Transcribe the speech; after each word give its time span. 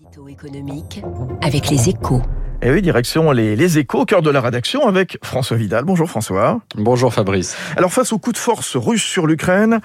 Édito 0.00 0.26
économique 0.26 1.02
avec 1.42 1.68
les 1.68 1.90
échos. 1.90 2.22
Et 2.62 2.70
oui, 2.70 2.80
direction 2.80 3.30
les, 3.30 3.56
les 3.56 3.78
échos, 3.78 4.06
cœur 4.06 4.22
de 4.22 4.30
la 4.30 4.40
rédaction 4.40 4.86
avec 4.86 5.18
François 5.22 5.58
Vidal. 5.58 5.84
Bonjour 5.84 6.08
François. 6.08 6.60
Bonjour 6.76 7.12
Fabrice. 7.12 7.56
Alors 7.76 7.92
face 7.92 8.10
au 8.12 8.18
coup 8.18 8.32
de 8.32 8.38
force 8.38 8.76
russe 8.76 9.02
sur 9.02 9.26
l'Ukraine, 9.26 9.80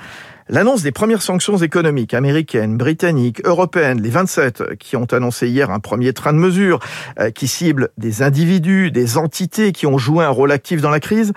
l'annonce 0.48 0.82
des 0.82 0.94
premières 0.94 1.22
sanctions 1.22 1.58
économiques 1.58 2.14
américaines, 2.14 2.78
britanniques, 2.78 3.42
européennes, 3.44 4.02
les 4.02 4.10
27 4.10 4.78
qui 4.78 4.96
ont 4.96 5.08
annoncé 5.12 5.50
hier 5.50 5.72
un 5.72 5.80
premier 5.80 6.14
train 6.14 6.32
de 6.32 6.38
mesures 6.38 6.80
euh, 7.20 7.30
qui 7.30 7.50
cible 7.50 7.90
des 7.98 8.22
individus, 8.22 8.92
des 8.92 9.18
entités 9.18 9.74
qui 9.74 9.88
ont 9.88 9.98
joué 9.98 10.24
un 10.24 10.30
rôle 10.30 10.54
actif 10.54 10.80
dans 10.80 10.92
la 10.92 11.02
crise. 11.02 11.34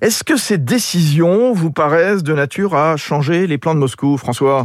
Est-ce 0.00 0.24
que 0.24 0.36
ces 0.36 0.56
décisions 0.56 1.52
vous 1.52 1.70
paraissent 1.70 2.22
de 2.22 2.32
nature 2.32 2.74
à 2.74 2.96
changer 2.96 3.46
les 3.46 3.58
plans 3.58 3.74
de 3.74 3.80
Moscou, 3.80 4.16
François? 4.16 4.64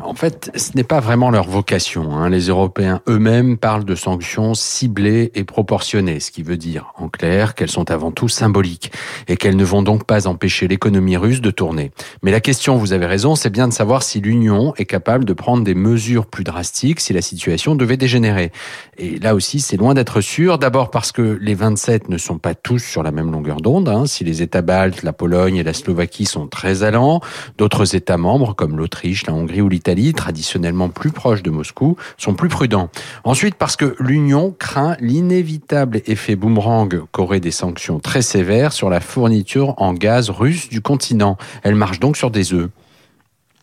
En 0.00 0.14
fait, 0.14 0.50
ce 0.56 0.72
n'est 0.74 0.84
pas 0.84 1.00
vraiment 1.00 1.30
leur 1.30 1.48
vocation. 1.48 2.14
Hein. 2.14 2.28
Les 2.28 2.48
Européens 2.48 3.00
eux-mêmes 3.08 3.56
parlent 3.56 3.86
de 3.86 3.94
sanctions 3.94 4.52
ciblées 4.52 5.30
et 5.34 5.44
proportionnées, 5.44 6.20
ce 6.20 6.30
qui 6.30 6.42
veut 6.42 6.58
dire, 6.58 6.92
en 6.98 7.08
clair, 7.08 7.54
qu'elles 7.54 7.70
sont 7.70 7.90
avant 7.90 8.10
tout 8.10 8.28
symboliques 8.28 8.92
et 9.26 9.36
qu'elles 9.36 9.56
ne 9.56 9.64
vont 9.64 9.82
donc 9.82 10.04
pas 10.04 10.26
empêcher 10.26 10.68
l'économie 10.68 11.16
russe 11.16 11.40
de 11.40 11.50
tourner. 11.50 11.92
Mais 12.22 12.30
la 12.30 12.40
question, 12.40 12.76
vous 12.76 12.92
avez 12.92 13.06
raison, 13.06 13.34
c'est 13.36 13.48
bien 13.48 13.68
de 13.68 13.72
savoir 13.72 14.02
si 14.02 14.20
l'Union 14.20 14.74
est 14.76 14.84
capable 14.84 15.24
de 15.24 15.32
prendre 15.32 15.64
des 15.64 15.74
mesures 15.74 16.26
plus 16.26 16.44
drastiques 16.44 17.00
si 17.00 17.14
la 17.14 17.22
situation 17.22 17.74
devait 17.74 17.96
dégénérer. 17.96 18.52
Et 18.98 19.18
là 19.18 19.34
aussi, 19.34 19.60
c'est 19.60 19.78
loin 19.78 19.94
d'être 19.94 20.20
sûr. 20.20 20.58
D'abord 20.58 20.90
parce 20.90 21.10
que 21.10 21.38
les 21.40 21.54
27 21.54 22.10
ne 22.10 22.18
sont 22.18 22.38
pas 22.38 22.54
tous 22.54 22.80
sur 22.80 23.02
la 23.02 23.12
même 23.12 23.32
longueur 23.32 23.62
d'onde. 23.62 23.88
Hein. 23.88 24.04
Si 24.04 24.24
les 24.24 24.42
États 24.42 24.62
baltes, 24.62 25.02
la 25.02 25.14
Pologne 25.14 25.56
et 25.56 25.62
la 25.62 25.72
Slovaquie 25.72 26.26
sont 26.26 26.48
très 26.48 26.82
allants, 26.82 27.20
d'autres 27.56 27.96
États 27.96 28.18
membres 28.18 28.54
comme 28.54 28.76
l'Autriche, 28.76 29.26
la 29.26 29.32
Hongrie 29.32 29.62
ou 29.62 29.69
l'Italie, 29.70 30.12
traditionnellement 30.12 30.88
plus 30.88 31.10
proches 31.10 31.42
de 31.42 31.50
Moscou, 31.50 31.96
sont 32.16 32.34
plus 32.34 32.48
prudents. 32.48 32.90
Ensuite, 33.24 33.54
parce 33.54 33.76
que 33.76 33.96
l'Union 33.98 34.54
craint 34.58 34.96
l'inévitable 35.00 36.02
effet 36.06 36.36
boomerang 36.36 37.02
qu'auraient 37.12 37.40
des 37.40 37.50
sanctions 37.50 38.00
très 38.00 38.22
sévères 38.22 38.72
sur 38.72 38.90
la 38.90 39.00
fourniture 39.00 39.74
en 39.78 39.94
gaz 39.94 40.30
russe 40.30 40.68
du 40.68 40.80
continent. 40.80 41.36
Elle 41.62 41.74
marche 41.74 42.00
donc 42.00 42.16
sur 42.16 42.30
des 42.30 42.52
œufs. 42.52 42.70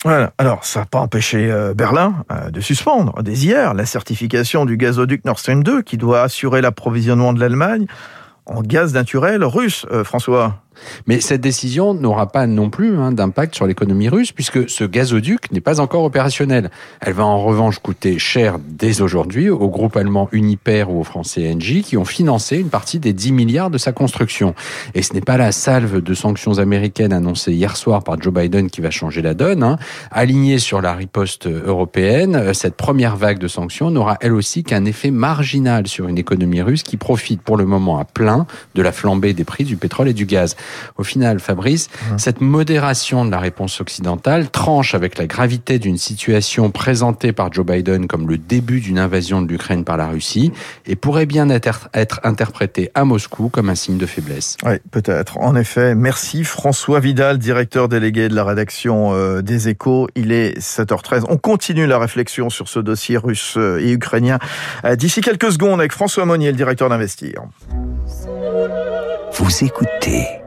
Voilà. 0.04 0.32
Alors, 0.38 0.64
ça 0.64 0.82
n'a 0.82 0.86
pas 0.86 1.00
empêché 1.00 1.52
euh, 1.52 1.74
Berlin 1.74 2.24
euh, 2.32 2.52
de 2.52 2.62
suspendre 2.62 3.24
dès 3.24 3.34
hier 3.34 3.74
la 3.74 3.86
certification 3.86 4.66
du 4.66 4.78
gazoduc 4.78 5.26
Nord 5.26 5.40
Stream 5.40 5.64
2 5.64 5.82
qui 5.82 5.98
doit 5.98 6.22
assurer 6.22 6.62
l'approvisionnement 6.62 7.34
de 7.34 7.40
l'Allemagne 7.40 7.88
en 8.46 8.62
gaz 8.62 8.94
naturel 8.94 9.44
russe, 9.44 9.86
euh, 9.92 10.04
François. 10.04 10.62
Mais 11.08 11.20
cette 11.20 11.42
décision 11.42 11.94
n'aura 11.94 12.32
pas 12.32 12.48
non 12.48 12.70
plus 12.70 12.98
hein, 12.98 13.12
d'impact 13.12 13.56
sur 13.56 13.68
l'économie 13.68 14.10
russe 14.10 14.32
puisque 14.32 14.70
ce 14.70 14.84
gazoduc 14.84 15.52
n'est 15.52 15.62
pas 15.62 15.80
encore 15.80 16.04
opérationnel. 16.04 16.70
Elle 17.02 17.14
va 17.14 17.26
en 17.26 17.42
revanche 17.42 17.80
coûter 17.80 18.20
cher 18.20 18.58
dès 18.60 19.02
aujourd'hui 19.02 19.50
au 19.50 19.70
groupe 19.70 19.98
allemand 19.98 20.30
Uniper 20.32 20.86
ou 20.90 21.00
au 21.00 21.04
français 21.04 21.52
Engie 21.54 21.84
qui 21.84 21.98
ont 21.98 22.06
financé 22.06 22.58
une 22.58 22.70
partie 22.70 23.00
des 23.00 23.14
10 23.14 23.32
milliards 23.32 23.70
de 23.70 23.78
sa 23.78 23.92
construction. 23.92 24.54
Et 24.94 25.02
ce 25.02 25.14
n'est 25.14 25.22
pas 25.22 25.38
la 25.38 25.52
salve 25.52 26.02
de 26.02 26.14
sanctions 26.14 26.60
américaines 26.60 27.14
annoncée 27.14 27.54
hier 27.54 27.76
soir 27.78 28.04
par 28.04 28.22
Joe 28.22 28.34
Biden 28.34 28.70
qui 28.70 28.82
va 28.82 28.92
changer 28.92 29.22
la 29.22 29.34
donne. 29.34 29.64
Hein. 29.64 29.78
Alignée 30.12 30.60
sur 30.60 30.82
la 30.82 30.94
riposte 30.94 31.48
européenne, 31.48 32.54
cette 32.54 32.76
première 32.76 33.16
vague 33.16 33.40
de 33.40 33.48
sanctions 33.48 33.92
n'aura 33.92 34.18
elle 34.22 34.34
aussi 34.34 34.64
qu'un 34.64 34.86
effet 34.86 35.12
marginal 35.12 35.88
sur 35.88 36.08
une 36.08 36.18
économie 36.18 36.62
russe 36.62 36.84
qui 36.84 36.98
profite 36.98 37.42
pour 37.42 37.58
le 37.58 37.66
moment 37.66 38.00
à 38.00 38.06
plein 38.06 38.46
de 38.76 38.82
la 38.82 38.92
flambée 38.92 39.34
des 39.34 39.44
prix 39.44 39.64
du 39.64 39.78
pétrole 39.78 40.08
et 40.10 40.14
du 40.14 40.26
gaz. 40.26 40.56
Au 40.98 41.04
final, 41.04 41.40
Fabrice, 41.40 41.90
cette 42.18 42.42
modération 42.42 43.26
de 43.26 43.32
la 43.32 43.40
réponse 43.40 43.82
occidentale 43.82 44.50
tranche 44.50 44.96
avec 44.96 45.18
la 45.18 45.28
gravité 45.28 45.80
d'une 45.80 45.98
situation 45.98 46.72
présentée 46.72 47.32
par 47.34 47.52
Joe 47.52 47.66
Biden 47.66 48.08
comme 48.08 48.28
le 48.28 48.38
début 48.38 48.80
d'une 48.80 49.00
invasion 49.00 49.42
de 49.42 49.48
l'Ukraine 49.48 49.84
par 49.84 49.98
la 49.98 50.08
Russie 50.08 50.52
et 50.86 50.96
pourrait 50.96 51.26
bien 51.26 51.50
être, 51.50 51.90
être 51.94 52.20
interprétée 52.24 52.92
à 52.96 53.06
Moscou 53.06 53.50
comme 53.50 53.70
un 53.70 53.76
signe 53.76 53.98
de 53.98 54.06
faiblesse. 54.06 54.58
Oui, 54.66 54.76
peut-être. 54.92 55.38
En 55.40 55.56
effet, 55.56 55.96
merci 55.96 56.44
François 56.44 57.00
Vidal, 57.00 57.38
directeur 57.38 57.88
délégué 57.88 58.30
de 58.30 58.36
la 58.36 58.44
rédaction 58.44 59.14
euh, 59.14 59.42
des 59.42 59.70
Échos. 59.70 60.08
Il 60.16 60.32
est 60.32 60.58
7h13. 60.60 61.26
On 61.30 61.38
continue 61.38 61.88
la 61.88 62.00
réflexion 62.00 62.50
sur 62.50 62.68
ce 62.68 62.80
dossier 62.80 63.18
russe 63.18 63.56
euh, 63.58 63.80
et 63.80 63.92
ukrainien 63.92 64.40
euh, 64.86 64.96
d'ici 64.96 65.22
quelques 65.22 65.52
secondes 65.52 65.80
avec 65.80 65.92
François 65.92 66.26
Monnier, 66.26 66.52
le 66.52 66.58
directeur 66.58 66.90
d'Investir. 66.90 67.42
Vous 69.34 69.64
écoutez 69.64 70.47